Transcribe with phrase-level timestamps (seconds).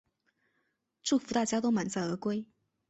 [1.03, 2.47] 祝福大家都满载而归